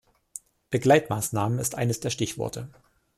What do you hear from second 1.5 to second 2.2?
ist eines der